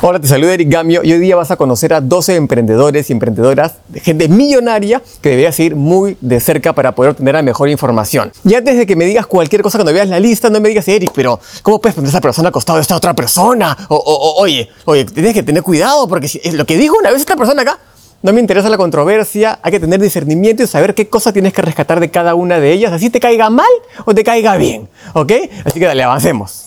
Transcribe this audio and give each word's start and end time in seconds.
Hola, 0.00 0.20
te 0.20 0.28
saluda 0.28 0.54
Eric 0.54 0.70
Gamio 0.70 1.02
y 1.02 1.12
hoy 1.12 1.18
día 1.18 1.34
vas 1.34 1.50
a 1.50 1.56
conocer 1.56 1.92
a 1.92 2.00
12 2.00 2.36
emprendedores 2.36 3.10
y 3.10 3.12
emprendedoras 3.12 3.74
de 3.88 3.98
gente 3.98 4.28
millonaria 4.28 5.02
que 5.20 5.30
deberías 5.30 5.56
seguir 5.56 5.74
muy 5.74 6.16
de 6.20 6.38
cerca 6.38 6.72
para 6.72 6.92
poder 6.94 7.10
obtener 7.12 7.34
la 7.34 7.42
mejor 7.42 7.68
información. 7.68 8.30
Y 8.44 8.54
antes 8.54 8.76
de 8.76 8.86
que 8.86 8.94
me 8.94 9.06
digas 9.06 9.26
cualquier 9.26 9.60
cosa 9.60 9.76
cuando 9.78 9.92
veas 9.92 10.06
la 10.08 10.20
lista, 10.20 10.50
no 10.50 10.60
me 10.60 10.68
digas, 10.68 10.86
Eric, 10.86 11.10
pero 11.12 11.40
¿cómo 11.62 11.80
puedes 11.80 11.96
poner 11.96 12.06
a 12.08 12.10
esa 12.10 12.20
persona 12.20 12.48
al 12.48 12.52
costado 12.52 12.76
de 12.76 12.82
esta 12.82 12.94
otra 12.94 13.12
persona? 13.14 13.76
O, 13.88 13.96
o- 13.96 14.00
o- 14.36 14.40
oye, 14.40 14.68
oye, 14.84 15.04
tienes 15.04 15.34
que 15.34 15.42
tener 15.42 15.64
cuidado 15.64 16.06
porque 16.06 16.28
si, 16.28 16.40
lo 16.52 16.64
que 16.64 16.76
dijo 16.78 16.96
una 16.96 17.10
vez 17.10 17.18
esta 17.20 17.34
persona 17.34 17.62
acá, 17.62 17.78
no 18.22 18.32
me 18.32 18.40
interesa 18.40 18.68
la 18.68 18.76
controversia, 18.76 19.58
hay 19.62 19.72
que 19.72 19.80
tener 19.80 20.00
discernimiento 20.00 20.62
y 20.62 20.68
saber 20.68 20.94
qué 20.94 21.08
cosa 21.08 21.32
tienes 21.32 21.52
que 21.52 21.62
rescatar 21.62 21.98
de 21.98 22.08
cada 22.08 22.36
una 22.36 22.60
de 22.60 22.72
ellas, 22.72 22.92
así 22.92 23.10
te 23.10 23.18
caiga 23.18 23.50
mal 23.50 23.66
o 24.04 24.14
te 24.14 24.22
caiga 24.22 24.56
bien, 24.58 24.88
¿ok? 25.14 25.32
Así 25.64 25.80
que 25.80 25.86
dale, 25.86 26.04
avancemos. 26.04 26.66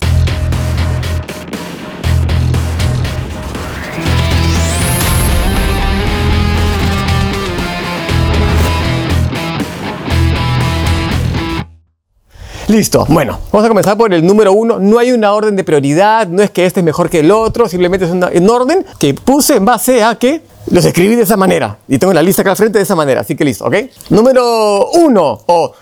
Listo. 12.71 13.05
Bueno, 13.09 13.38
vamos 13.52 13.66
a 13.66 13.67
comenzar 13.67 13.98
por 13.98 14.13
el 14.13 14.25
número 14.25 14.53
uno. 14.53 14.80
No 14.80 14.98
hay 14.98 15.11
una 15.11 15.34
orden 15.34 15.57
de 15.57 15.66
prioridad, 15.66 16.27
no 16.30 16.41
es 16.41 16.52
que 16.52 16.66
este 16.66 16.80
es 16.80 16.85
mejor 16.85 17.09
que 17.09 17.20
el 17.20 17.30
otro, 17.30 17.67
simplemente 17.67 18.05
es 18.05 18.11
una, 18.11 18.30
un 18.34 18.49
orden 18.49 18.85
que 18.97 19.13
puse 19.13 19.57
en 19.57 19.66
base 19.66 20.02
a 20.02 20.16
que 20.16 20.41
los 20.67 20.85
escribí 20.85 21.16
de 21.16 21.23
esa 21.23 21.35
manera. 21.35 21.80
Y 21.89 21.97
tengo 21.97 22.13
la 22.13 22.23
lista 22.23 22.44
acá 22.44 22.52
al 22.52 22.55
frente 22.55 22.77
de 22.77 22.84
esa 22.84 22.95
manera, 22.95 23.21
así 23.21 23.35
que 23.35 23.44
listo, 23.44 23.66
¿ok? 23.66 23.75
Número 24.09 24.89
uno, 24.91 25.41
o 25.47 25.73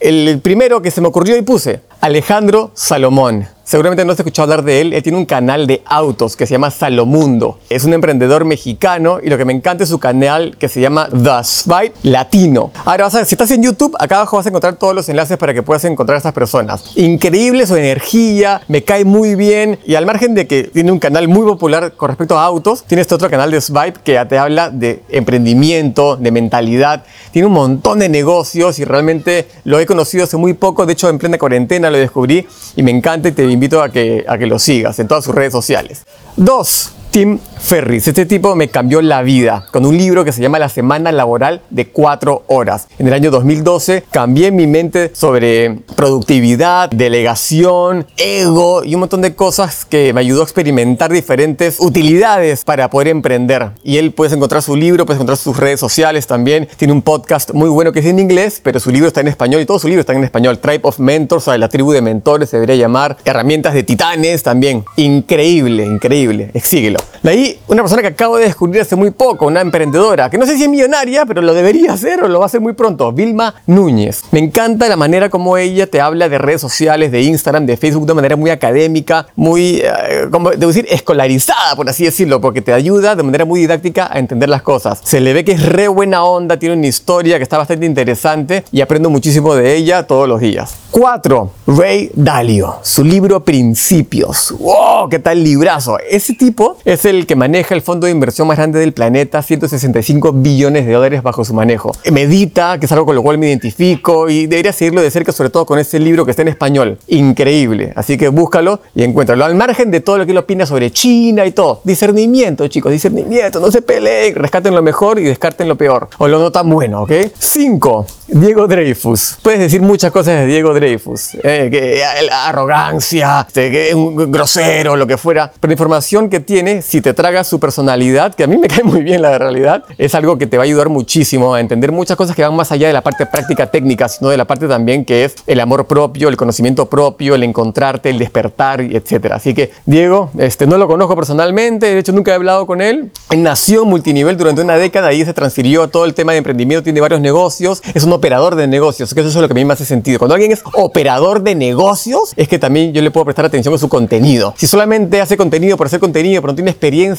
el 0.00 0.40
primero 0.40 0.80
que 0.80 0.90
se 0.90 1.02
me 1.02 1.08
ocurrió 1.08 1.36
y 1.36 1.42
puse, 1.42 1.82
Alejandro 2.00 2.70
Salomón. 2.72 3.46
Seguramente 3.68 4.02
no 4.02 4.12
has 4.12 4.18
escuchado 4.18 4.44
hablar 4.44 4.64
de 4.64 4.80
él. 4.80 4.94
Él 4.94 5.02
tiene 5.02 5.18
un 5.18 5.26
canal 5.26 5.66
de 5.66 5.82
autos 5.84 6.36
que 6.36 6.46
se 6.46 6.52
llama 6.52 6.70
Salomundo. 6.70 7.58
Es 7.68 7.84
un 7.84 7.92
emprendedor 7.92 8.46
mexicano 8.46 9.18
y 9.22 9.28
lo 9.28 9.36
que 9.36 9.44
me 9.44 9.52
encanta 9.52 9.84
es 9.84 9.90
su 9.90 9.98
canal 9.98 10.56
que 10.56 10.70
se 10.70 10.80
llama 10.80 11.06
The 11.10 11.44
Spite 11.44 11.92
Latino. 12.04 12.72
Ahora, 12.86 13.04
vas 13.04 13.14
a 13.16 13.18
ver, 13.18 13.26
si 13.26 13.34
estás 13.34 13.50
en 13.50 13.62
YouTube, 13.62 13.94
acá 13.98 14.16
abajo 14.16 14.38
vas 14.38 14.46
a 14.46 14.48
encontrar 14.48 14.76
todos 14.76 14.94
los 14.94 15.06
enlaces 15.10 15.36
para 15.36 15.52
que 15.52 15.62
puedas 15.62 15.84
encontrar 15.84 16.14
a 16.14 16.16
estas 16.16 16.32
personas. 16.32 16.96
Increíble 16.96 17.66
su 17.66 17.76
energía, 17.76 18.62
me 18.68 18.84
cae 18.84 19.04
muy 19.04 19.34
bien. 19.34 19.78
Y 19.84 19.96
al 19.96 20.06
margen 20.06 20.34
de 20.34 20.46
que 20.46 20.62
tiene 20.62 20.90
un 20.90 20.98
canal 20.98 21.28
muy 21.28 21.44
popular 21.44 21.92
con 21.92 22.08
respecto 22.08 22.38
a 22.38 22.46
autos, 22.46 22.84
tiene 22.84 23.02
este 23.02 23.16
otro 23.16 23.28
canal 23.28 23.50
de 23.50 23.60
Swipe 23.60 24.00
que 24.02 24.14
ya 24.14 24.26
te 24.26 24.38
habla 24.38 24.70
de 24.70 25.02
emprendimiento, 25.10 26.16
de 26.16 26.30
mentalidad. 26.30 27.04
Tiene 27.32 27.48
un 27.48 27.52
montón 27.52 27.98
de 27.98 28.08
negocios 28.08 28.78
y 28.78 28.86
realmente 28.86 29.46
lo 29.64 29.78
he 29.78 29.84
conocido 29.84 30.24
hace 30.24 30.38
muy 30.38 30.54
poco. 30.54 30.86
De 30.86 30.94
hecho, 30.94 31.10
en 31.10 31.18
plena 31.18 31.36
cuarentena 31.36 31.90
lo 31.90 31.98
descubrí 31.98 32.46
y 32.74 32.82
me 32.82 32.92
encanta 32.92 33.28
y 33.28 33.32
te 33.32 33.57
invito 33.58 33.82
a 33.82 33.90
que, 33.90 34.24
a 34.26 34.38
que 34.38 34.46
lo 34.46 34.58
sigas 34.58 34.98
en 35.00 35.08
todas 35.08 35.24
sus 35.24 35.34
redes 35.34 35.52
sociales. 35.52 36.04
Dos, 36.36 36.92
Tim 37.10 37.38
Ferris. 37.60 38.06
Este 38.08 38.26
tipo 38.26 38.54
me 38.54 38.68
cambió 38.68 39.02
la 39.02 39.22
vida 39.22 39.66
con 39.72 39.84
un 39.84 39.96
libro 39.96 40.24
que 40.24 40.32
se 40.32 40.40
llama 40.40 40.58
La 40.58 40.68
Semana 40.68 41.12
Laboral 41.12 41.62
de 41.70 41.88
Cuatro 41.88 42.44
Horas. 42.46 42.88
En 42.98 43.06
el 43.06 43.12
año 43.12 43.30
2012 43.30 44.04
cambié 44.10 44.50
mi 44.50 44.66
mente 44.66 45.10
sobre 45.14 45.80
productividad, 45.96 46.90
delegación, 46.90 48.06
ego 48.16 48.84
y 48.84 48.94
un 48.94 49.00
montón 49.00 49.22
de 49.22 49.34
cosas 49.34 49.84
que 49.84 50.12
me 50.12 50.20
ayudó 50.20 50.40
a 50.40 50.44
experimentar 50.44 51.12
diferentes 51.12 51.76
utilidades 51.80 52.64
para 52.64 52.90
poder 52.90 53.08
emprender. 53.08 53.70
Y 53.82 53.98
él 53.98 54.12
puedes 54.12 54.32
encontrar 54.32 54.62
su 54.62 54.76
libro, 54.76 55.06
puedes 55.06 55.18
encontrar 55.18 55.38
sus 55.38 55.56
redes 55.56 55.80
sociales 55.80 56.26
también. 56.26 56.68
Tiene 56.76 56.92
un 56.92 57.02
podcast 57.02 57.52
muy 57.52 57.68
bueno 57.68 57.92
que 57.92 58.00
es 58.00 58.06
en 58.06 58.18
inglés, 58.18 58.60
pero 58.62 58.80
su 58.80 58.90
libro 58.90 59.08
está 59.08 59.20
en 59.20 59.28
español 59.28 59.60
y 59.62 59.66
todos 59.66 59.82
sus 59.82 59.88
libros 59.88 60.02
están 60.02 60.16
en 60.16 60.24
español. 60.24 60.58
Tribe 60.58 60.80
of 60.82 60.98
Mentors, 60.98 61.44
o 61.44 61.50
sea, 61.50 61.58
la 61.58 61.68
tribu 61.68 61.92
de 61.92 62.02
mentores 62.02 62.50
se 62.50 62.56
debería 62.56 62.76
llamar. 62.76 63.16
Herramientas 63.24 63.74
de 63.74 63.82
titanes 63.82 64.42
también. 64.42 64.84
Increíble, 64.96 65.84
increíble. 65.84 66.50
Síguelo. 66.62 66.98
De 67.22 67.30
ahí, 67.30 67.47
una 67.68 67.82
persona 67.82 68.02
que 68.02 68.08
acabo 68.08 68.36
de 68.36 68.44
descubrir 68.44 68.82
hace 68.82 68.96
muy 68.96 69.10
poco, 69.10 69.46
una 69.46 69.60
emprendedora, 69.60 70.30
que 70.30 70.38
no 70.38 70.46
sé 70.46 70.56
si 70.56 70.64
es 70.64 70.68
millonaria, 70.68 71.26
pero 71.26 71.42
lo 71.42 71.54
debería 71.54 71.92
hacer 71.92 72.22
o 72.22 72.28
lo 72.28 72.38
va 72.38 72.44
a 72.44 72.46
hacer 72.46 72.60
muy 72.60 72.72
pronto, 72.72 73.12
Vilma 73.12 73.54
Núñez. 73.66 74.22
Me 74.30 74.40
encanta 74.40 74.88
la 74.88 74.96
manera 74.96 75.28
como 75.28 75.56
ella 75.56 75.86
te 75.86 76.00
habla 76.00 76.28
de 76.28 76.38
redes 76.38 76.60
sociales, 76.60 77.12
de 77.12 77.22
Instagram, 77.22 77.66
de 77.66 77.76
Facebook, 77.76 78.06
de 78.06 78.14
manera 78.14 78.36
muy 78.36 78.50
académica, 78.50 79.26
muy, 79.36 79.80
eh, 79.82 80.28
como 80.30 80.50
debo 80.50 80.68
decir, 80.68 80.86
escolarizada, 80.90 81.76
por 81.76 81.88
así 81.88 82.04
decirlo, 82.04 82.40
porque 82.40 82.62
te 82.62 82.72
ayuda 82.72 83.14
de 83.14 83.22
manera 83.22 83.44
muy 83.44 83.60
didáctica 83.60 84.08
a 84.10 84.18
entender 84.18 84.48
las 84.48 84.62
cosas. 84.62 85.00
Se 85.04 85.20
le 85.20 85.32
ve 85.32 85.44
que 85.44 85.52
es 85.52 85.64
re 85.64 85.88
buena 85.88 86.24
onda, 86.24 86.58
tiene 86.58 86.76
una 86.76 86.86
historia 86.86 87.36
que 87.38 87.42
está 87.42 87.58
bastante 87.58 87.86
interesante 87.86 88.64
y 88.72 88.80
aprendo 88.80 89.10
muchísimo 89.10 89.54
de 89.54 89.76
ella 89.76 90.06
todos 90.06 90.28
los 90.28 90.40
días. 90.40 90.74
4. 90.90 91.50
Ray 91.66 92.10
Dalio, 92.14 92.76
su 92.82 93.04
libro 93.04 93.44
Principios. 93.44 94.54
¡Wow! 94.58 95.08
¿Qué 95.08 95.18
tal 95.18 95.44
librazo? 95.44 95.98
Ese 95.98 96.34
tipo 96.34 96.78
es 96.84 97.04
el 97.04 97.26
que 97.26 97.36
maneja 97.38 97.74
el 97.74 97.80
fondo 97.80 98.06
de 98.06 98.10
inversión 98.10 98.46
más 98.48 98.58
grande 98.58 98.78
del 98.80 98.92
planeta, 98.92 99.40
165 99.40 100.32
billones 100.32 100.84
de 100.84 100.92
dólares 100.92 101.22
bajo 101.22 101.44
su 101.44 101.54
manejo. 101.54 101.92
Medita, 102.12 102.78
que 102.78 102.86
es 102.86 102.92
algo 102.92 103.06
con 103.06 103.14
lo 103.14 103.22
cual 103.22 103.38
me 103.38 103.48
identifico 103.48 104.28
y 104.28 104.46
debería 104.46 104.72
seguirlo 104.72 105.00
de 105.00 105.10
cerca, 105.10 105.32
sobre 105.32 105.50
todo 105.50 105.64
con 105.64 105.78
este 105.78 105.98
libro 105.98 106.24
que 106.24 106.32
está 106.32 106.42
en 106.42 106.48
español. 106.48 106.98
Increíble. 107.06 107.92
Así 107.96 108.18
que 108.18 108.28
búscalo 108.28 108.80
y 108.94 109.04
encuéntralo. 109.04 109.44
Al 109.44 109.54
margen 109.54 109.90
de 109.90 110.00
todo 110.00 110.18
lo 110.18 110.26
que 110.26 110.32
él 110.32 110.38
opina 110.38 110.66
sobre 110.66 110.90
China 110.90 111.46
y 111.46 111.52
todo. 111.52 111.80
Discernimiento, 111.84 112.66
chicos, 112.68 112.92
discernimiento. 112.92 113.60
No 113.60 113.70
se 113.70 113.80
peleen, 113.82 114.34
rescaten 114.34 114.74
lo 114.74 114.82
mejor 114.82 115.18
y 115.18 115.22
descarten 115.22 115.68
lo 115.68 115.76
peor. 115.76 116.08
O 116.18 116.28
lo 116.28 116.38
no 116.38 116.50
tan 116.50 116.68
bueno, 116.68 117.02
¿ok? 117.02 117.12
5. 117.38 118.06
Diego 118.28 118.66
Dreyfus. 118.66 119.38
Puedes 119.42 119.60
decir 119.60 119.80
muchas 119.80 120.12
cosas 120.12 120.40
de 120.40 120.46
Diego 120.46 120.74
Dreyfus. 120.74 121.36
eh, 121.42 121.68
que 121.70 122.02
arrogancia, 122.32 123.44
este, 123.46 123.70
que 123.70 123.88
es 123.88 123.94
un 123.94 124.30
grosero, 124.30 124.96
lo 124.96 125.06
que 125.06 125.16
fuera. 125.16 125.50
Pero 125.60 125.68
la 125.70 125.74
información 125.74 126.28
que 126.28 126.40
tiene, 126.40 126.82
si 126.82 127.00
te 127.00 127.14
traga 127.28 127.44
su 127.44 127.60
personalidad, 127.60 128.34
que 128.34 128.44
a 128.44 128.46
mí 128.46 128.56
me 128.56 128.68
cae 128.74 128.82
muy 128.82 129.02
bien 129.02 129.20
la 129.20 129.36
realidad, 129.36 129.84
es 129.98 130.14
algo 130.14 130.38
que 130.38 130.46
te 130.46 130.56
va 130.56 130.62
a 130.62 130.64
ayudar 130.64 130.88
muchísimo 130.88 131.54
a 131.54 131.60
entender 131.60 131.92
muchas 131.92 132.16
cosas 132.16 132.34
que 132.34 132.40
van 132.40 132.56
más 132.56 132.72
allá 132.72 132.86
de 132.86 132.94
la 132.94 133.02
parte 133.02 133.26
práctica 133.26 133.70
técnica, 133.70 134.08
sino 134.08 134.30
de 134.30 134.38
la 134.38 134.46
parte 134.46 134.66
también 134.66 135.04
que 135.04 135.24
es 135.26 135.34
el 135.46 135.60
amor 135.60 135.86
propio, 135.86 136.30
el 136.30 136.38
conocimiento 136.38 136.86
propio, 136.86 137.34
el 137.34 137.42
encontrarte, 137.42 138.08
el 138.08 138.18
despertar, 138.18 138.80
etc. 138.80 139.32
Así 139.32 139.52
que 139.52 139.72
Diego, 139.84 140.30
este, 140.38 140.66
no 140.66 140.78
lo 140.78 140.88
conozco 140.88 141.14
personalmente, 141.16 141.92
de 141.92 141.98
hecho 141.98 142.12
nunca 142.12 142.30
he 142.30 142.34
hablado 142.34 142.64
con. 142.66 142.80
Él 142.80 143.10
nació 143.36 143.84
multinivel 143.84 144.38
durante 144.38 144.62
una 144.62 144.76
década 144.76 145.12
y 145.12 145.22
se 145.22 145.34
transfirió 145.34 145.82
a 145.82 145.88
todo 145.88 146.06
el 146.06 146.14
tema 146.14 146.32
de 146.32 146.38
emprendimiento, 146.38 146.82
tiene 146.82 147.02
varios 147.02 147.20
negocios, 147.20 147.82
es 147.92 148.04
un 148.04 148.12
operador 148.14 148.56
de 148.56 148.66
negocios, 148.66 149.12
que 149.12 149.20
eso 149.20 149.28
es 149.28 149.34
lo 149.34 149.48
que 149.48 149.52
a 149.52 149.54
mí 149.54 149.66
me 149.66 149.74
hace 149.74 149.84
sentido. 149.84 150.18
Cuando 150.18 150.34
alguien 150.34 150.52
es 150.52 150.62
operador 150.72 151.42
de 151.42 151.54
negocios, 151.54 152.32
es 152.36 152.48
que 152.48 152.58
también 152.58 152.94
yo 152.94 153.02
le 153.02 153.10
puedo 153.10 153.26
prestar 153.26 153.44
atención 153.44 153.74
a 153.74 153.78
su 153.78 153.90
contenido. 153.90 154.54
Si 154.56 154.66
solamente 154.66 155.20
hace 155.20 155.36
contenido 155.36 155.76
por 155.76 155.88
hacer 155.88 156.00
contenido, 156.00 156.40
pero 156.40 156.52
no 156.52 156.56
tiene 156.56 156.70
experiencia, 156.70 157.17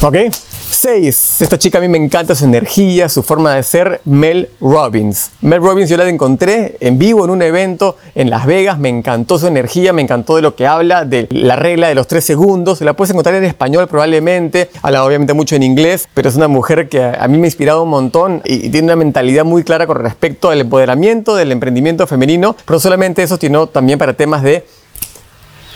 ¿Ok? 0.00 0.16
6. 0.70 1.40
Esta 1.40 1.58
chica 1.58 1.78
a 1.78 1.80
mí 1.80 1.88
me 1.88 1.98
encanta 1.98 2.36
su 2.36 2.44
energía, 2.44 3.08
su 3.08 3.24
forma 3.24 3.54
de 3.54 3.64
ser, 3.64 4.00
Mel 4.04 4.48
Robbins. 4.60 5.32
Mel 5.40 5.60
Robbins 5.60 5.90
yo 5.90 5.96
la 5.96 6.08
encontré 6.08 6.76
en 6.78 6.98
vivo 6.98 7.24
en 7.24 7.30
un 7.30 7.42
evento 7.42 7.96
en 8.14 8.30
Las 8.30 8.46
Vegas, 8.46 8.78
me 8.78 8.88
encantó 8.88 9.40
su 9.40 9.48
energía, 9.48 9.92
me 9.92 10.02
encantó 10.02 10.36
de 10.36 10.42
lo 10.42 10.54
que 10.54 10.68
habla, 10.68 11.04
de 11.04 11.26
la 11.30 11.56
regla 11.56 11.88
de 11.88 11.96
los 11.96 12.06
3 12.06 12.24
segundos. 12.24 12.80
La 12.80 12.92
puedes 12.92 13.10
encontrar 13.10 13.34
en 13.34 13.44
español 13.44 13.88
probablemente, 13.88 14.70
habla 14.80 15.04
obviamente 15.04 15.32
mucho 15.32 15.56
en 15.56 15.64
inglés, 15.64 16.08
pero 16.14 16.28
es 16.28 16.36
una 16.36 16.46
mujer 16.46 16.88
que 16.88 17.02
a 17.02 17.26
mí 17.26 17.38
me 17.38 17.44
ha 17.44 17.48
inspirado 17.48 17.82
un 17.82 17.90
montón 17.90 18.40
y 18.44 18.68
tiene 18.68 18.84
una 18.84 18.96
mentalidad 18.96 19.44
muy 19.44 19.64
clara 19.64 19.88
con 19.88 19.96
respecto 19.96 20.48
al 20.50 20.60
empoderamiento, 20.60 21.34
del 21.34 21.50
emprendimiento 21.50 22.06
femenino, 22.06 22.54
pero 22.64 22.78
solamente 22.78 23.24
eso, 23.24 23.36
sino 23.36 23.66
también 23.66 23.98
para 23.98 24.12
temas 24.12 24.44
de 24.44 24.64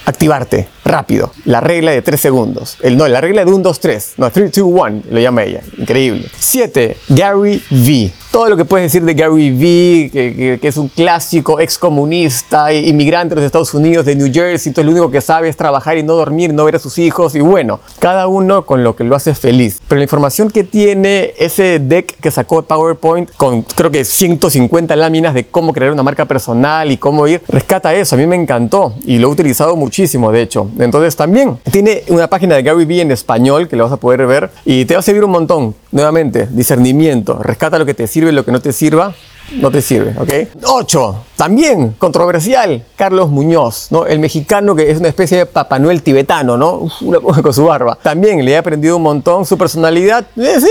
activarte 0.05 0.69
rápido. 0.85 1.33
La 1.45 1.61
regla 1.61 1.93
de 1.93 2.03
3 2.03 2.21
segundos. 2.21 2.77
El, 2.83 2.97
no, 2.97 3.07
la 3.09 3.21
regla 3.21 3.45
de 3.45 3.51
1, 3.53 3.63
2, 3.63 3.81
3. 3.81 4.13
No, 4.17 4.31
3, 4.31 4.53
2, 4.53 4.65
1, 4.65 5.03
lo 5.11 5.21
llama 5.21 5.45
ella. 5.45 5.63
Increíble. 5.79 6.29
7. 6.39 6.97
Gary 7.09 7.63
V. 7.71 8.13
Todo 8.32 8.48
lo 8.48 8.56
que 8.56 8.65
puedes 8.65 8.91
decir 8.91 9.04
de 9.04 9.12
Gary 9.12 9.53
V, 9.53 10.59
que, 10.59 10.66
es 10.66 10.78
un 10.78 10.88
clásico 10.88 11.60
excomunista, 11.60 12.72
inmigrante 12.72 13.34
de 13.34 13.43
los 13.43 13.44
Estados 13.44 13.75
Unidos, 13.75 14.06
de 14.06 14.16
New 14.16 14.32
Jersey, 14.32 14.70
entonces 14.70 14.87
lo 14.87 14.93
único 14.93 15.10
que 15.10 15.20
sabe 15.20 15.50
es 15.50 15.56
trabajar 15.59 15.98
y 15.98 16.03
no 16.03 16.15
dormir, 16.15 16.54
no 16.54 16.65
ver 16.65 16.77
a 16.77 16.78
sus 16.78 16.97
hijos, 16.97 17.34
y 17.34 17.41
bueno, 17.41 17.80
cada 17.98 18.28
uno 18.28 18.65
con 18.65 18.84
lo 18.84 18.97
que 18.97 19.04
lo 19.04 19.16
hace 19.16 19.34
feliz. 19.34 19.83
Pero 19.86 19.98
la 19.98 20.04
información 20.04 20.51
que 20.51 20.65
tiene 20.65 21.34
ese 21.39 21.78
deck 21.78 22.21
que 22.21 22.30
sacó 22.30 22.62
PowerPoint 22.62 23.30
con 23.36 23.60
creo 23.62 23.91
que 23.91 24.03
150 24.03 24.97
láminas 24.97 25.34
de 25.34 25.48
cómo 25.48 25.74
crear 25.74 25.92
una 25.92 26.03
marca 26.03 26.24
personal 26.24 26.91
y 26.91 26.97
cómo 26.97 27.28
ir, 27.28 27.42
rescata 27.48 27.95
eso, 27.95 28.16
a 28.16 28.18
mí 28.18 28.27
me 28.27 28.36
encantó 28.36 28.95
y 29.04 29.18
lo 29.18 29.28
he 29.28 29.30
utilizado 29.30 29.77
muchísimo, 29.77 30.33
de 30.33 30.41
hecho. 30.41 30.71
Entonces 30.78 31.16
también 31.16 31.59
tiene 31.71 32.04
una 32.09 32.28
página 32.28 32.54
de 32.54 32.62
Gary 32.62 32.86
Vee 32.86 33.03
en 33.03 33.10
español 33.10 33.68
que 33.68 33.77
lo 33.77 33.84
vas 33.84 33.92
a 33.92 33.98
poder 33.98 34.27
ver 34.27 34.51
y 34.65 34.86
te 34.86 34.95
va 34.95 35.01
a 35.01 35.03
servir 35.03 35.22
un 35.22 35.33
montón. 35.33 35.82
Nuevamente, 35.92 36.48
discernimiento, 36.50 37.39
rescata 37.42 37.78
lo 37.78 37.84
que 37.86 37.94
te 37.94 38.06
sirve, 38.06 38.33
lo 38.33 38.44
que 38.44 38.53
no 38.53 38.60
te 38.60 38.72
sirva, 38.72 39.15
no 39.60 39.71
te 39.71 39.83
sirve, 39.83 40.15
¿ok? 40.18 40.65
8. 40.65 41.24
También 41.36 41.92
controversial, 41.98 42.83
Carlos 42.97 43.28
Muñoz, 43.28 43.89
¿no? 43.91 44.06
El 44.06 44.18
mexicano 44.18 44.74
que 44.74 44.91
es 44.91 44.98
una 44.98 45.09
especie 45.09 45.39
de 45.39 45.47
Papá 45.47 45.78
Noel 45.78 46.03
tibetano, 46.03 46.56
¿no? 46.56 46.77
Uf, 46.77 47.03
una 47.03 47.21
con 47.21 47.53
su 47.53 47.65
barba. 47.65 47.98
También 48.03 48.44
le 48.44 48.53
he 48.53 48.56
aprendido 48.56 48.97
un 48.97 49.03
montón 49.03 49.44
su 49.44 49.59
personalidad. 49.59 50.24
eh, 50.36 50.60
sí, 50.60 50.71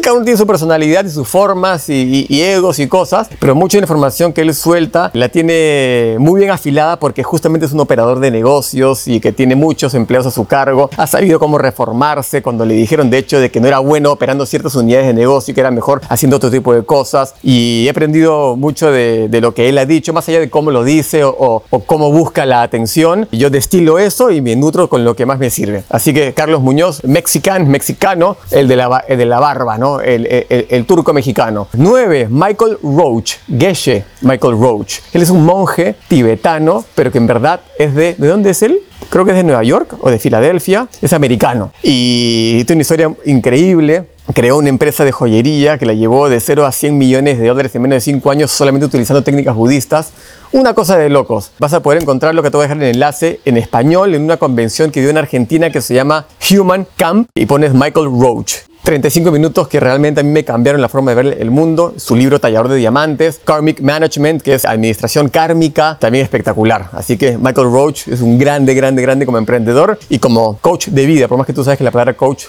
cada 0.00 0.16
uno 0.16 0.24
tiene 0.24 0.38
su 0.38 0.46
personalidad 0.46 1.04
y 1.04 1.10
sus 1.10 1.28
formas 1.28 1.88
y, 1.88 2.26
y, 2.28 2.42
egos 2.42 2.78
y 2.78 2.88
cosas, 2.88 3.28
pero 3.38 3.54
mucha 3.54 3.78
información 3.78 4.32
que 4.32 4.40
él 4.42 4.54
suelta 4.54 5.10
la 5.14 5.28
tiene 5.28 6.16
muy 6.18 6.40
bien 6.40 6.50
afilada 6.50 6.98
porque 6.98 7.22
justamente 7.22 7.66
es 7.66 7.72
un 7.72 7.80
operador 7.80 8.20
de 8.20 8.30
negocios 8.30 9.08
y 9.08 9.20
que 9.20 9.32
tiene 9.32 9.56
muchos 9.56 9.94
empleados 9.94 10.26
a 10.26 10.30
su 10.30 10.46
cargo. 10.46 10.90
Ha 10.96 11.06
sabido 11.06 11.38
cómo 11.38 11.58
reformarse 11.58 12.42
cuando 12.42 12.64
le 12.64 12.74
dijeron, 12.74 13.10
de 13.10 13.18
hecho, 13.18 13.40
de 13.40 13.50
que 13.50 13.60
no 13.60 13.68
era 13.68 13.78
bueno 13.78 14.12
operando 14.12 14.46
ciertas 14.46 14.74
unidades 14.74 15.06
de 15.06 15.14
negocio 15.14 15.52
y 15.52 15.54
que 15.54 15.60
era 15.60 15.70
mejor 15.70 16.00
haciendo 16.08 16.36
otro 16.36 16.50
tipo 16.50 16.74
de 16.74 16.84
cosas. 16.84 17.34
Y 17.42 17.86
he 17.86 17.90
aprendido 17.90 18.56
mucho 18.56 18.90
de, 18.90 19.28
de 19.28 19.40
lo 19.40 19.54
que 19.54 19.68
él 19.68 19.78
ha 19.78 19.86
dicho, 19.86 20.12
más 20.12 20.28
allá 20.28 20.40
de 20.40 20.50
cómo 20.50 20.70
lo 20.70 20.84
dice 20.84 21.24
o, 21.24 21.62
o, 21.70 21.80
cómo 21.80 22.12
busca 22.12 22.46
la 22.46 22.62
atención. 22.62 23.28
Yo 23.32 23.50
destilo 23.50 23.98
eso 23.98 24.30
y 24.30 24.40
me 24.40 24.56
nutro 24.56 24.88
con 24.88 25.04
lo 25.04 25.14
que 25.16 25.26
más 25.26 25.38
me 25.38 25.50
sirve. 25.50 25.84
Así 25.88 26.12
que 26.12 26.34
Carlos 26.34 26.60
Muñoz, 26.60 27.04
mexicano, 27.04 27.66
mexicano, 27.66 28.36
el 28.50 28.68
de 28.68 28.76
la, 28.76 29.04
el 29.08 29.18
de 29.18 29.26
la 29.26 29.40
barba, 29.40 29.78
¿no? 29.78 29.87
El, 30.00 30.26
el, 30.48 30.84
turco 30.86 31.12
mexicano. 31.12 31.68
9. 31.72 32.28
Michael 32.30 32.78
Roach, 32.82 33.36
Geshe 33.46 34.04
Michael 34.22 34.58
Roach. 34.58 35.00
Él 35.12 35.22
es 35.22 35.30
un 35.30 35.44
monje 35.44 35.96
tibetano, 36.08 36.84
pero 36.94 37.10
que 37.10 37.18
en 37.18 37.26
verdad 37.26 37.60
es 37.78 37.94
de... 37.94 38.14
¿De 38.14 38.28
dónde 38.28 38.50
es 38.50 38.62
él? 38.62 38.78
Creo 39.10 39.24
que 39.24 39.30
es 39.30 39.36
de 39.36 39.44
Nueva 39.44 39.62
York 39.62 39.96
o 40.00 40.10
de 40.10 40.18
Filadelfia. 40.18 40.88
Es 41.00 41.12
americano. 41.12 41.72
Y 41.82 42.64
tiene 42.64 42.78
una 42.78 42.82
historia 42.82 43.14
increíble 43.24 44.06
creó 44.34 44.58
una 44.58 44.68
empresa 44.68 45.04
de 45.04 45.12
joyería 45.12 45.78
que 45.78 45.86
la 45.86 45.94
llevó 45.94 46.28
de 46.28 46.40
0 46.40 46.66
a 46.66 46.72
100 46.72 46.98
millones 46.98 47.38
de 47.38 47.48
dólares 47.48 47.74
en 47.74 47.82
menos 47.82 47.96
de 47.96 48.00
5 48.00 48.30
años 48.30 48.50
solamente 48.50 48.86
utilizando 48.86 49.22
técnicas 49.22 49.54
budistas. 49.54 50.12
Una 50.52 50.74
cosa 50.74 50.96
de 50.96 51.08
locos. 51.08 51.52
Vas 51.58 51.72
a 51.72 51.82
poder 51.82 52.02
encontrar 52.02 52.34
lo 52.34 52.42
que 52.42 52.50
te 52.50 52.56
voy 52.56 52.64
a 52.64 52.68
dejar 52.68 52.78
en 52.78 52.82
el 52.84 52.94
enlace 52.94 53.40
en 53.44 53.56
español 53.56 54.14
en 54.14 54.22
una 54.22 54.36
convención 54.36 54.90
que 54.90 55.00
dio 55.00 55.10
en 55.10 55.18
Argentina 55.18 55.70
que 55.70 55.80
se 55.80 55.94
llama 55.94 56.26
Human 56.50 56.86
Camp 56.96 57.28
y 57.34 57.46
pones 57.46 57.72
Michael 57.72 58.06
Roach. 58.06 58.67
35 58.88 59.30
minutos 59.30 59.68
que 59.68 59.80
realmente 59.80 60.22
a 60.22 60.24
mí 60.24 60.30
me 60.30 60.46
cambiaron 60.46 60.80
la 60.80 60.88
forma 60.88 61.10
de 61.10 61.22
ver 61.22 61.42
el 61.42 61.50
mundo. 61.50 61.92
Su 61.98 62.16
libro 62.16 62.40
Tallador 62.40 62.68
de 62.68 62.76
Diamantes, 62.76 63.38
Karmic 63.44 63.82
Management, 63.82 64.40
que 64.40 64.54
es 64.54 64.64
administración 64.64 65.28
kármica, 65.28 65.98
también 66.00 66.24
espectacular. 66.24 66.88
Así 66.92 67.18
que 67.18 67.36
Michael 67.36 67.70
Roach 67.70 68.08
es 68.08 68.22
un 68.22 68.38
grande, 68.38 68.72
grande, 68.72 69.02
grande 69.02 69.26
como 69.26 69.36
emprendedor 69.36 69.98
y 70.08 70.18
como 70.18 70.56
coach 70.62 70.88
de 70.88 71.04
vida. 71.04 71.28
Por 71.28 71.36
más 71.36 71.46
que 71.46 71.52
tú 71.52 71.62
sabes 71.62 71.76
que 71.76 71.84
la 71.84 71.90
palabra 71.90 72.14
coach 72.14 72.44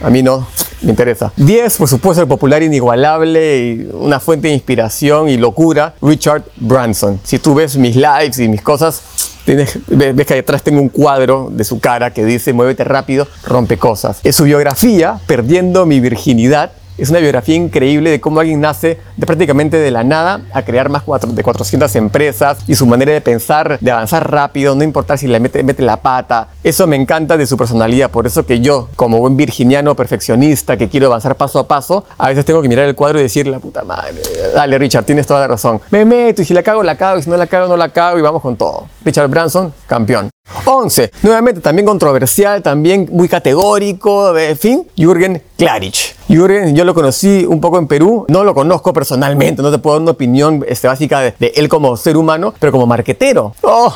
a 0.00 0.10
mí 0.10 0.20
no 0.20 0.44
me 0.82 0.90
interesa. 0.90 1.32
10, 1.36 1.76
por 1.76 1.86
supuesto, 1.86 2.20
el 2.20 2.26
popular 2.26 2.60
inigualable 2.60 3.58
y 3.58 3.88
una 3.92 4.18
fuente 4.18 4.48
de 4.48 4.54
inspiración 4.54 5.28
y 5.28 5.36
locura, 5.36 5.94
Richard 6.02 6.42
Branson. 6.56 7.20
Si 7.22 7.38
tú 7.38 7.54
ves 7.54 7.76
mis 7.76 7.94
lives 7.94 8.40
y 8.40 8.48
mis 8.48 8.62
cosas, 8.62 9.00
Tienes, 9.44 9.78
ves 9.88 10.26
que 10.26 10.34
detrás 10.34 10.62
tengo 10.62 10.80
un 10.80 10.88
cuadro 10.88 11.50
de 11.52 11.64
su 11.64 11.78
cara 11.78 12.12
que 12.12 12.24
dice 12.24 12.52
muévete 12.52 12.84
rápido, 12.84 13.28
rompe 13.44 13.76
cosas. 13.76 14.20
Es 14.24 14.36
su 14.36 14.44
biografía, 14.44 15.20
Perdiendo 15.26 15.86
mi 15.86 16.00
virginidad, 16.00 16.72
es 16.96 17.10
una 17.10 17.18
biografía 17.18 17.56
increíble 17.56 18.10
de 18.10 18.20
cómo 18.20 18.40
alguien 18.40 18.60
nace 18.60 18.98
de 19.16 19.26
prácticamente 19.26 19.76
de 19.76 19.90
la 19.90 20.04
nada 20.04 20.42
a 20.52 20.62
crear 20.62 20.88
más 20.88 21.02
de 21.28 21.42
400 21.42 21.94
empresas 21.96 22.58
y 22.66 22.74
su 22.74 22.86
manera 22.86 23.12
de 23.12 23.20
pensar, 23.20 23.78
de 23.80 23.90
avanzar 23.90 24.30
rápido, 24.30 24.74
no 24.74 24.84
importar 24.84 25.18
si 25.18 25.26
le 25.26 25.40
mete, 25.40 25.64
la 25.82 25.96
pata. 25.96 26.48
Eso 26.62 26.86
me 26.86 26.96
encanta 26.96 27.36
de 27.36 27.46
su 27.46 27.56
personalidad. 27.56 28.10
Por 28.10 28.26
eso 28.26 28.46
que 28.46 28.60
yo, 28.60 28.88
como 28.96 29.18
buen 29.18 29.36
virginiano 29.36 29.94
perfeccionista 29.96 30.76
que 30.76 30.88
quiero 30.88 31.06
avanzar 31.06 31.36
paso 31.36 31.58
a 31.58 31.66
paso, 31.66 32.04
a 32.16 32.28
veces 32.28 32.44
tengo 32.44 32.62
que 32.62 32.68
mirar 32.68 32.86
el 32.86 32.94
cuadro 32.94 33.18
y 33.18 33.22
decir, 33.22 33.46
la 33.46 33.58
puta 33.58 33.82
madre, 33.82 34.22
dale 34.54 34.78
Richard, 34.78 35.04
tienes 35.04 35.26
toda 35.26 35.40
la 35.40 35.48
razón. 35.48 35.80
Me 35.90 36.04
meto 36.04 36.42
y 36.42 36.44
si 36.44 36.54
la 36.54 36.62
cago, 36.62 36.82
la 36.82 36.96
cago, 36.96 37.18
y 37.18 37.22
si 37.22 37.30
no 37.30 37.36
la 37.36 37.46
cago, 37.46 37.68
no 37.68 37.76
la 37.76 37.88
cago 37.88 38.18
y 38.18 38.22
vamos 38.22 38.40
con 38.40 38.56
todo. 38.56 38.86
Richard 39.04 39.28
Branson, 39.28 39.72
campeón. 39.86 40.30
11. 40.66 41.10
Nuevamente 41.22 41.60
también 41.60 41.86
controversial, 41.86 42.62
también 42.62 43.08
muy 43.10 43.28
categórico, 43.28 44.32
de 44.32 44.54
fin, 44.56 44.86
Jürgen 44.96 45.42
Klarich. 45.56 46.14
Jürgen, 46.28 46.74
yo 46.74 46.84
lo 46.84 46.94
conocí 46.94 47.46
un 47.48 47.60
poco 47.60 47.78
en 47.78 47.86
Perú, 47.86 48.24
no 48.28 48.44
lo 48.44 48.54
conozco 48.54 48.92
personalmente, 48.92 49.62
no 49.62 49.70
te 49.70 49.78
puedo 49.78 49.96
dar 49.96 50.02
una 50.02 50.10
opinión 50.12 50.64
este, 50.68 50.86
básica 50.86 51.20
de, 51.20 51.34
de 51.38 51.52
él 51.56 51.68
como 51.68 51.96
ser 51.96 52.16
humano, 52.16 52.54
pero 52.58 52.72
como 52.72 52.86
marquetero. 52.86 53.54
¡Oh! 53.62 53.94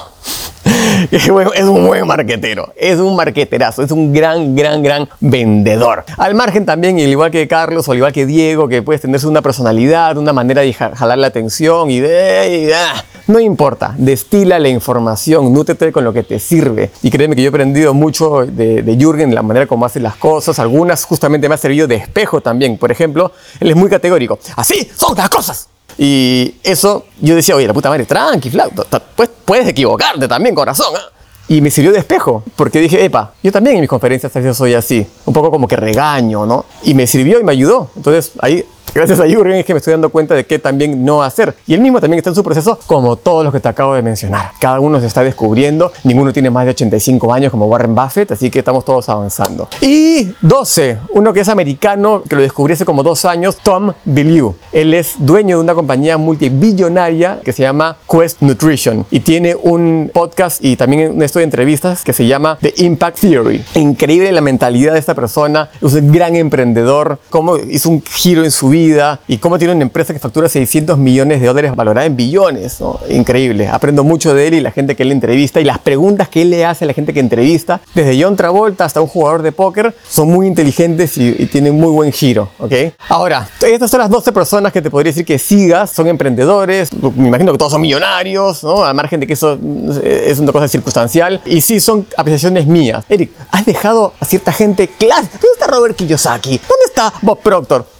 es 1.11 1.29
un 1.65 1.87
buen 1.87 2.07
marquetero, 2.07 2.73
es 2.77 2.99
un 2.99 3.17
marqueterazo, 3.17 3.83
es 3.83 3.91
un 3.91 4.13
gran, 4.13 4.55
gran, 4.55 4.83
gran 4.83 5.09
vendedor. 5.21 6.05
Al 6.17 6.35
margen 6.35 6.67
también, 6.67 6.97
al 6.97 7.09
igual 7.09 7.31
que 7.31 7.47
Carlos 7.49 7.89
o 7.89 7.93
al 7.93 7.99
igual 7.99 8.13
que 8.13 8.27
Diego, 8.27 8.69
que 8.69 8.83
puedes 8.83 9.03
tener 9.03 9.25
una 9.27 9.43
personalidad, 9.43 10.17
una 10.17 10.33
manera 10.33 10.63
de 10.63 10.73
jalar 10.73 11.19
la 11.19 11.27
atención 11.27 11.91
y 11.91 12.01
de... 12.01 12.73
Ah, 12.75 13.05
no 13.27 13.41
importa, 13.41 13.95
destila 13.99 14.59
la 14.59 14.69
información, 14.69 15.53
nútrete 15.53 15.93
con 15.93 16.03
lo 16.03 16.13
que 16.15 16.23
te 16.23 16.39
sirve. 16.39 16.91
Y 17.03 17.11
créeme 17.11 17.37
que 17.37 17.43
yo 17.43 17.49
he 17.49 17.51
aprendido 17.51 17.93
mucho 17.93 18.47
de, 18.47 18.83
de 18.83 18.97
Jürgen, 18.97 19.35
la 19.35 19.43
manera 19.43 19.67
como 19.67 19.85
hace 19.85 20.01
las 20.01 20.17
cosas. 20.17 20.59
Algunas 20.59 21.05
justamente 21.05 21.47
me 21.47 21.55
ha 21.55 21.59
servido 21.59 21.87
de 21.87 21.97
espejo 21.97 22.41
también. 22.41 22.79
Por 22.79 22.91
ejemplo, 22.91 23.33
él 23.61 23.71
es 23.71 23.77
muy 23.77 23.91
categórico. 23.91 24.39
Así 24.57 24.91
son 24.97 25.15
las 25.15 25.29
cosas. 25.29 25.69
Y 25.99 26.55
eso 26.63 27.07
yo 27.21 27.35
decía, 27.35 27.57
oye, 27.57 27.67
la 27.67 27.75
puta 27.75 27.91
madre, 27.91 28.07
tranqui, 28.07 28.51
flauto, 28.51 28.87
pues 29.17 29.29
puedes 29.45 29.67
equivocarte 29.67 30.29
también, 30.29 30.55
corazón. 30.55 30.95
¿eh? 30.95 31.01
Y 31.49 31.61
me 31.61 31.71
sirvió 31.71 31.93
de 31.93 31.99
espejo, 31.99 32.45
porque 32.55 32.79
dije, 32.79 33.05
epa, 33.05 33.33
yo 33.43 33.51
también 33.51 33.77
en 33.77 33.81
mis 33.81 33.91
conferencias 33.91 34.35
a 34.35 34.55
soy 34.55 34.75
así, 34.75 35.07
un 35.25 35.35
poco 35.35 35.51
como 35.51 35.67
que 35.67 35.77
regaño, 35.77 36.47
¿no? 36.47 36.67
Y 36.85 36.95
me 36.95 37.07
sirvió 37.07 37.41
y 37.41 37.45
me 37.45 37.53
ayudó. 37.53 37.91
Entonces 37.97 38.33
ahí 38.41 38.65
gracias 38.93 39.21
a 39.21 39.27
Jürgen 39.27 39.57
es 39.57 39.65
que 39.65 39.75
me 39.75 39.79
estoy 39.79 39.93
dando 39.93 40.11
cuenta 40.11 40.35
de 40.35 40.45
qué 40.45 40.59
también 40.59 41.05
no 41.05 41.23
hacer. 41.23 41.55
Y 41.67 41.75
él 41.75 41.81
mismo 41.81 42.01
también 42.01 42.19
está 42.19 42.31
en 42.31 42.37
su 42.37 42.45
proceso, 42.45 42.79
como 42.87 43.17
todos 43.17 43.45
los 43.45 43.53
que 43.53 43.61
te 43.61 43.69
acabo 43.69 43.95
de 43.95 44.03
mencionar. 44.03 44.53
Cada 44.61 44.81
uno 44.81 45.01
se 45.01 45.07
está 45.07 45.23
descubriendo, 45.23 45.93
ninguno 46.05 46.33
tiene 46.33 46.51
más 46.51 46.65
de 46.65 46.71
85 46.71 47.33
años 47.33 47.51
como 47.51 47.67
Warren 47.67 47.95
Buffett, 47.95 48.33
así 48.33 48.51
que 48.51 48.61
estamos 48.61 48.85
todos 48.85 49.09
avanzando. 49.09 49.69
Y 49.81 50.33
12, 50.41 50.99
uno 51.15 51.33
que 51.33 51.41
es 51.41 51.49
americano, 51.49 52.23
que 52.29 52.37
lo 52.37 52.43
descubrí 52.43 52.75
hace 52.75 52.85
como 52.85 53.03
dos 53.03 53.25
años, 53.25 53.57
Tom 53.63 53.93
Bilyeu. 54.05 54.55
Él 54.73 54.95
es 54.95 55.15
dueño 55.19 55.59
de 55.59 55.65
una 55.65 55.75
compañía 55.75 56.17
multibillonaria 56.17 57.41
que 57.45 57.53
se 57.53 57.63
llama 57.63 57.97
Quest 58.11 58.43
Nutrition 58.43 59.07
y 59.11 59.21
tiene 59.21 59.55
un 59.55 60.11
podcast 60.13 60.65
y 60.65 60.77
también 60.77 61.13
un 61.13 61.23
estudio 61.23 61.43
de 61.43 61.51
entrevistas 61.51 62.03
que 62.05 62.13
se 62.13 62.27
llama 62.27 62.59
The 62.61 62.75
Impact 62.79 63.21
Theory. 63.21 63.65
Increíble 63.75 64.33
la 64.33 64.41
mentalidad 64.41 64.95
de 64.95 64.99
esta 64.99 65.15
persona, 65.15 65.71
es 65.81 65.95
un 65.95 66.13
gran 66.13 66.37
emprendedor, 66.37 67.19
cómo 67.31 67.57
hizo 67.57 67.91
un 67.91 68.03
giro 68.03 68.45
en 68.45 68.51
su 68.51 68.69
vida 68.69 68.78
y 69.27 69.39
cómo 69.39 69.59
tiene 69.59 69.75
una 69.75 69.83
empresa 69.83 70.13
que 70.13 70.19
factura 70.19 70.49
600 70.49 70.99
millones 70.99 71.41
de 71.41 71.47
dólares 71.47 71.75
valorada 71.75 72.07
en 72.07 72.17
billones. 72.17 72.79
Increíble. 73.11 73.69
Aprendo 73.69 74.05
mucho 74.05 74.35
de 74.35 74.49
él 74.49 74.55
y 74.55 74.61
la 74.61 74.71
gente 74.71 74.97
que 74.97 75.03
él 75.03 75.13
entrevista 75.13 75.61
y 75.61 75.65
las 75.65 75.79
preguntas 75.79 76.29
que 76.29 76.43
él 76.43 76.51
le 76.51 76.65
hace 76.65 76.85
a 76.85 76.87
la 76.87 76.95
gente 76.95 77.13
que 77.13 77.21
entrevista, 77.21 77.81
desde 77.95 78.23
John 78.23 78.37
Travolta 78.37 78.85
hasta 78.85 79.01
un 79.01 79.09
jugador 79.09 79.43
de 79.43 79.53
póker, 79.53 79.95
son 80.09 80.29
muy 80.29 80.47
inteligentes 80.47 81.17
y, 81.19 81.35
y 81.39 81.47
tienen 81.47 81.79
muy 81.79 81.91
buen 81.91 82.13
giro. 82.13 82.51
¿ok? 82.59 82.73
Ahora, 83.09 83.49
estas 83.61 83.91
son 83.91 84.01
las 84.01 84.11
12 84.11 84.33
personas 84.33 84.73
que 84.73 84.83
te 84.83 84.91
podría 84.91 85.11
decir 85.11 85.25
que 85.25 85.39
sigas, 85.39 85.91
son 85.91 86.07
emprendedores, 86.07 86.91
me 87.17 87.29
imagino 87.29 87.53
que 87.53 87.59
todos 87.59 87.73
son 87.73 87.81
millonarios, 87.81 88.63
¿no? 88.65 88.85
al 88.85 88.95
margen 88.95 89.21
de 89.21 89.27
que 89.27 89.33
eso 89.33 89.59
es 90.03 90.39
una 90.39 90.53
cosa 90.53 90.69
circunstancial. 90.69 91.41
Y 91.45 91.61
sí, 91.61 91.81
son 91.81 92.07
apreciaciones 92.17 92.67
mías. 92.67 93.05
Eric, 93.09 93.33
¿has 93.51 93.65
dejado 93.65 94.15
a 94.21 94.25
cierta 94.25 94.53
gente 94.53 94.89
clase? 94.89 95.29
¿Dónde 95.33 95.49
está 95.55 95.67
Robert 95.67 95.97
Kiyosaki? 95.97 96.59
¿Dónde 96.59 96.85
está 96.87 97.13
Bob 97.23 97.41
Proctor? 97.41 97.98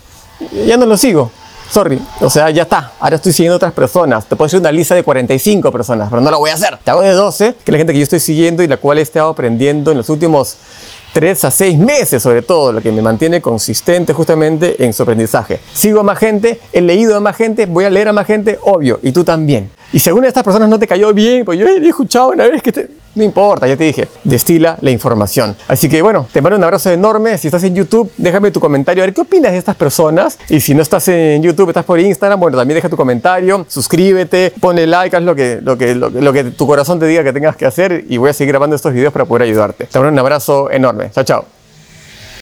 Ya 0.53 0.77
no 0.77 0.87
lo 0.87 0.97
sigo. 0.97 1.31
Sorry, 1.71 2.01
o 2.21 2.31
sea, 2.31 2.49
ya 2.49 2.63
está. 2.63 2.93
Ahora 2.99 3.17
estoy 3.17 3.33
siguiendo 3.33 3.57
otras 3.57 3.73
personas. 3.73 4.25
Te 4.25 4.37
puedo 4.37 4.47
decir 4.47 4.59
una 4.59 4.73
lista 4.73 4.95
de 4.95 5.03
45 5.03 5.71
personas, 5.71 6.09
pero 6.09 6.23
no 6.23 6.31
la 6.31 6.39
voy 6.39 6.49
a 6.49 6.55
hacer. 6.55 6.79
Te 6.83 6.91
hago 6.91 7.03
de 7.03 7.13
12, 7.13 7.55
que 7.63 7.71
es 7.71 7.73
la 7.73 7.79
gente 7.79 7.93
que 7.93 7.99
yo 7.99 8.05
estoy 8.05 8.21
siguiendo 8.21 8.63
y 8.63 8.69
la 8.69 8.79
cual 8.79 8.99
he 8.99 9.03
estado 9.03 9.29
aprendiendo 9.29 9.91
en 9.91 9.99
los 9.99 10.09
últimos 10.09 10.57
3 11.13 11.45
a 11.45 11.51
6 11.51 11.79
meses, 11.79 12.23
sobre 12.23 12.41
todo, 12.41 12.73
lo 12.73 12.81
que 12.81 12.91
me 12.91 13.03
mantiene 13.03 13.43
consistente 13.43 14.15
justamente 14.15 14.83
en 14.83 14.95
su 14.95 15.03
aprendizaje. 15.03 15.61
Sigo 15.75 16.01
a 16.01 16.03
más 16.03 16.19
gente, 16.19 16.61
he 16.73 16.81
leído 16.81 17.17
a 17.17 17.21
más 17.21 17.37
gente, 17.37 17.67
voy 17.67 17.85
a 17.85 17.91
leer 17.91 18.09
a 18.09 18.13
más 18.15 18.27
gente, 18.27 18.59
obvio, 18.63 18.99
y 19.03 19.13
tú 19.13 19.25
también. 19.25 19.71
Y 19.93 20.01
de 20.01 20.29
estas 20.29 20.45
personas 20.45 20.69
no 20.69 20.79
te 20.79 20.87
cayó 20.87 21.13
bien, 21.13 21.45
pues 21.45 21.59
yo 21.59 21.67
he 21.67 21.87
escuchado 21.87 22.31
una 22.31 22.47
vez 22.47 22.63
que 22.63 22.73
te... 22.73 22.89
No 23.19 23.25
importa, 23.25 23.67
ya 23.67 23.77
te 23.77 23.83
dije, 23.83 24.07
destila 24.23 24.79
la 24.81 24.93
información. 24.93 25.57
Así 25.67 25.89
que 25.89 26.01
bueno, 26.03 26.29
te 26.33 26.41
mando 26.41 26.57
un 26.57 26.63
abrazo 26.63 26.93
enorme. 26.93 27.37
Si 27.37 27.49
estás 27.49 27.65
en 27.65 27.75
YouTube, 27.75 28.13
déjame 28.17 28.53
tu 28.53 28.61
comentario 28.61 29.03
a 29.03 29.07
ver 29.07 29.13
qué 29.13 29.23
opinas 29.23 29.51
de 29.51 29.59
estas 29.59 29.75
personas. 29.75 30.39
Y 30.49 30.61
si 30.61 30.73
no 30.73 30.83
estás 30.83 31.09
en 31.09 31.43
YouTube, 31.43 31.71
estás 31.71 31.85
por 31.85 31.99
Instagram, 31.99 32.39
bueno, 32.39 32.57
también 32.57 32.77
deja 32.77 32.89
tu 32.89 32.97
comentario, 32.97 33.67
suscríbete, 33.69 34.53
ponle 34.61 34.87
like, 34.87 35.17
haz 35.17 35.23
lo 35.25 35.35
que, 35.35 35.59
lo 35.61 35.77
que, 35.77 35.97
lo, 35.97 36.11
lo 36.11 36.33
que 36.33 36.45
tu 36.45 36.65
corazón 36.65 37.01
te 37.01 37.07
diga 37.07 37.25
que 37.25 37.33
tengas 37.33 37.57
que 37.57 37.67
hacer 37.67 38.05
y 38.09 38.19
voy 38.19 38.31
a 38.31 38.33
seguir 38.33 38.53
grabando 38.53 38.77
estos 38.77 38.93
videos 38.93 39.13
para 39.13 39.25
poder 39.25 39.43
ayudarte. 39.43 39.87
Te 39.87 39.99
mando 39.99 40.13
un 40.13 40.19
abrazo 40.21 40.71
enorme. 40.71 41.11
Chao, 41.11 41.25
chao. 41.25 41.58